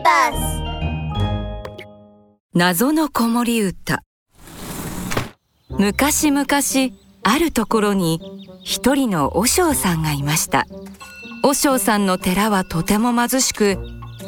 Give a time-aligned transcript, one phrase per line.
[0.00, 0.62] ビバス
[2.54, 4.02] 謎の子守歌
[5.68, 6.46] 昔々
[7.22, 10.66] あるところに一人の和尚さんがいました
[11.42, 13.78] 和尚さんの寺はとても貧しく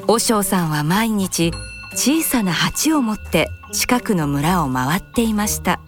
[0.06, 1.52] 和尚さんは毎日
[1.94, 5.80] 小さな鉢を持って近くの村を回っていました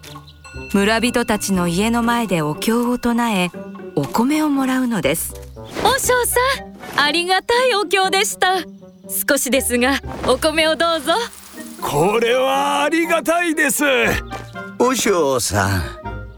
[0.73, 3.51] 村人たちの家の前でお経を唱え
[3.97, 5.35] お米をもらうのです
[5.83, 6.41] 和尚さ
[6.97, 8.57] んありがたいお経でした
[9.09, 11.13] 少しですがお米をどうぞ。
[11.81, 13.85] これはありがたいです。
[14.79, 15.83] 和尚さん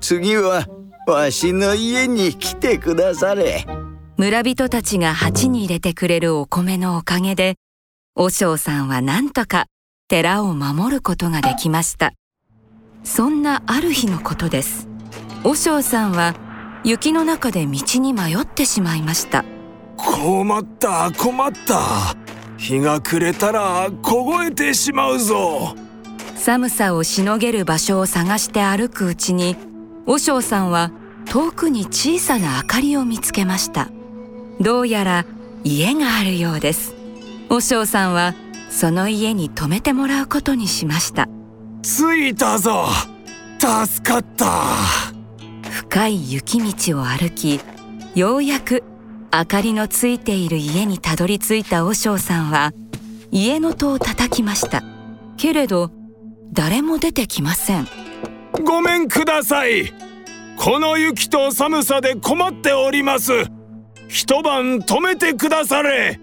[0.01, 0.66] 次は
[1.07, 3.65] わしの家に来てくだされ。
[4.16, 7.57] 村人たちが鉢に入れてくれるお米のおかげで
[8.15, 9.66] 和尚さんはなんとか
[10.09, 12.12] 寺を守ることができました。
[13.05, 14.88] そんなある日のことです。
[15.45, 16.35] 和尚さんは
[16.83, 19.45] 雪の中で道に迷ってしまいました。
[19.96, 22.26] 困った困った
[22.66, 25.77] 日が暮れたら凍えてしまうぞ。
[26.35, 29.54] 寒さをしのげる場所を探して歩くうちに
[30.04, 30.91] 和尚さんは
[31.26, 33.88] 遠くに小さな明かりを見つけました。
[34.60, 35.26] どうやら
[35.63, 36.96] 家があるようです。
[37.49, 38.35] 和尚さんは
[38.69, 41.29] その家に泊めてもらうことにしました。
[41.82, 42.87] 着いたぞ。
[43.60, 44.65] 助かった。
[45.71, 47.60] 深い雪道を歩き
[48.16, 48.82] ようやく
[49.38, 52.73] 明かりのついている家にたどり着いた和尚さんは
[53.30, 54.82] 家の戸を叩きました。
[55.37, 55.90] けれど
[56.54, 57.87] 誰も出てきません。
[58.64, 59.92] ごめんください。
[60.57, 63.32] この雪と寒さで困っております。
[64.09, 66.19] 一晩止めてくだされ。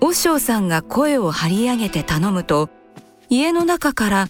[0.00, 2.70] 和尚さんが声を張り上げて頼むと
[3.28, 4.28] 家の中から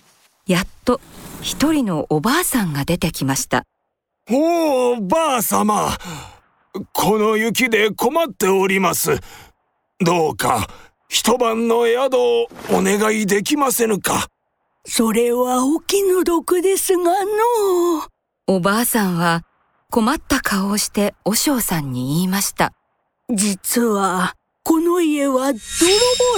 [0.48, 1.00] やっと
[1.42, 3.62] 一人のおばあさんが出てきました。
[4.28, 5.96] おおばあ様
[6.92, 9.18] この雪で困っております。
[10.00, 10.68] どうか
[11.08, 14.28] 一晩の宿をお願いできませぬか。
[14.84, 17.10] それはお気の毒ですがの。
[18.46, 19.42] おばあさんは
[19.90, 22.72] 困った顔をして和尚さんに言いました。
[23.32, 25.60] 実はこの家は泥棒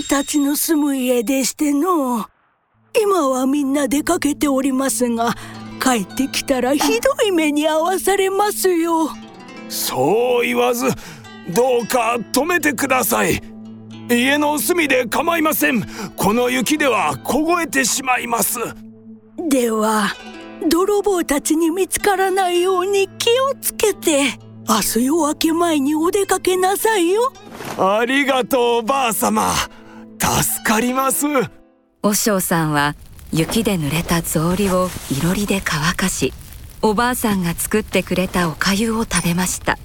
[0.09, 2.27] たちの住む家でしての。
[3.01, 5.35] 今はみんな出かけておりますが
[5.81, 9.09] 帰ってきたらひどい目に遭わされますよ
[9.69, 10.87] そう言わず
[11.51, 13.41] どうか止めてください。
[14.11, 15.85] 家の隅で構いません。
[16.17, 18.59] この雪では凍えてしまいます。
[19.49, 20.15] では
[20.69, 24.39] 泥棒たちに見つからないように気をつけて。
[24.71, 27.33] 明日夜明け前にお出かけなさいよ。
[27.79, 29.55] ありがとうばあ様
[30.19, 31.25] 助かります。
[32.03, 32.95] 和尚さんは
[33.33, 36.35] 雪で濡れた草履をいろりで乾かし
[36.81, 39.79] おばあさんが作ってくれたおかゆを食べました。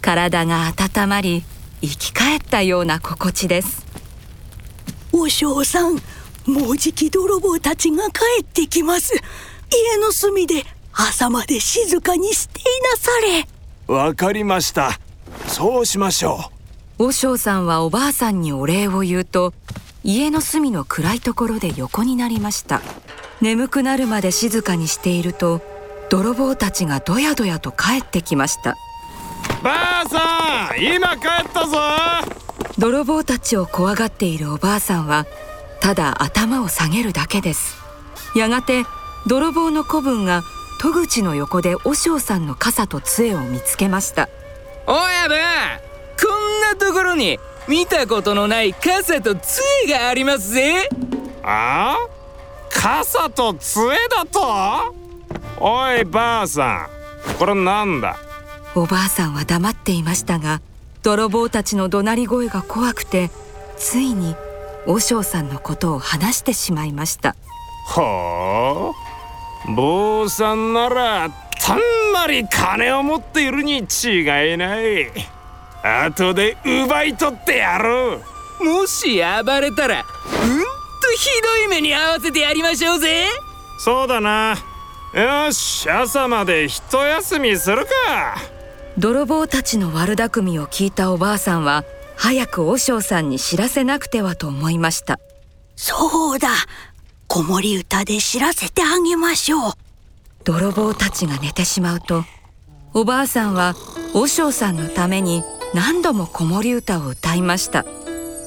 [0.00, 1.44] 体が温まり
[1.80, 3.86] 生き返ったような心地です。
[5.12, 5.94] 和尚さん
[6.46, 9.14] もうじき泥棒たちが帰ってきます。
[9.14, 13.10] 家の隅で朝まで静かにしていなさ
[13.88, 13.94] れ。
[13.94, 14.98] わかりました。
[15.46, 16.50] そうしましょ
[16.98, 17.04] う。
[17.06, 19.52] 和尚さんはおばあさんにお礼を言うと
[20.02, 22.82] 家の隅の暗いところで横になりました。
[23.40, 25.60] 眠くなるまで静かにしていると
[26.10, 28.76] 泥棒たちがどやどやと帰ってきました。
[29.62, 31.78] ばあさん今帰ったぞ。
[32.78, 35.26] 泥棒たちを怖がっているおばあさんは
[35.80, 37.76] ただ頭を下げるだけです。
[38.36, 38.84] やがて
[39.26, 40.42] 泥棒の子分が
[40.80, 44.28] 戸口の横で和尚さんの傘と杖を見つけました。
[44.86, 45.36] おやば
[46.20, 50.88] こんなところに見たことのない傘と杖がありますぜ。
[51.42, 51.96] あ？
[52.70, 54.94] 傘と杖だと？
[55.60, 56.88] おいばあさ
[57.34, 57.38] ん。
[57.38, 58.16] これなんだ？
[58.74, 60.60] おばあさんは黙っていましたが
[61.02, 63.30] 泥棒たちの怒鳴り声が怖くて
[63.76, 64.34] ついに
[64.86, 67.36] 和尚さんのことを話してしまいました。
[67.86, 68.92] ほ
[69.68, 71.78] う坊さんならたん
[72.12, 75.10] まり金を持っているに違いない。
[75.82, 78.20] 後で奪い取ってやろ
[78.60, 78.64] う。
[78.64, 80.66] もし暴れたらうんと
[81.16, 83.26] ひどい目に遭わせてやりましょうぜ。
[83.78, 84.56] そうだな
[85.14, 87.90] よし朝まで一休みするか。
[88.98, 91.84] 泥棒たちの悪巧みを聞いたおばあさんは
[92.16, 95.20] 早く和尚さんに知らせなくてはと思いました。
[95.76, 96.48] そうだ
[97.28, 99.72] 子守歌で知らせてあげましょう。
[100.42, 102.24] 泥棒たちが寝てしまうと
[102.92, 103.76] おばあさんは
[104.14, 105.44] 和尚さんのために
[105.74, 107.84] 何度も子守歌を歌いました。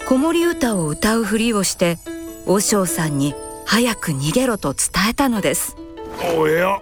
[0.06, 1.98] 子守歌を歌うふりをして
[2.46, 3.36] 和尚さんに
[3.66, 5.78] 早く逃げろと伝えたのです
[6.24, 6.80] おや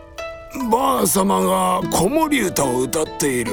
[0.71, 3.51] ばあ様が子守歌を歌っている。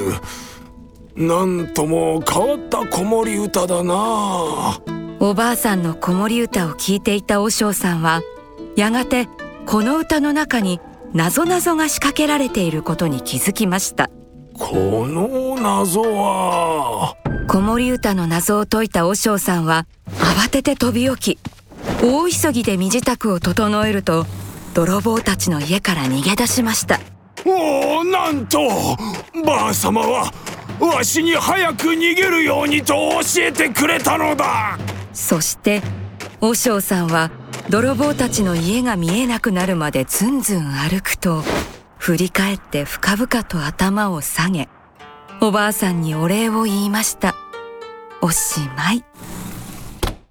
[1.15, 3.93] なんとも変わった子守歌だな。
[3.93, 4.79] 和
[5.19, 8.21] おばあさんの子守歌を聞いていた和尚さんは
[8.75, 9.27] やがて
[9.65, 10.79] この歌の中に
[11.13, 14.09] 謎々が仕掛けられていることに気づきました。
[14.53, 17.15] この謎は？
[17.47, 19.85] 子守歌の謎を解いた和尚さんは
[20.19, 21.39] 慌てて飛び起き
[22.01, 24.25] 大急ぎで身支度を整えると
[24.73, 26.99] 泥棒たちの家から逃げ出しました。
[27.45, 28.59] おおなんと
[29.45, 30.31] ばあ様は
[30.79, 34.77] わしに早く逃げるようにと教えてくれたのだ。
[35.13, 35.81] そして
[36.39, 37.31] 和尚さんは
[37.69, 41.43] 泥棒たちの家が見えなくなるまでずんずん歩くと
[41.97, 44.67] 振り返って深々と頭を下げ
[45.41, 47.35] おばあさんにお礼を言いました。
[48.21, 49.03] おしまい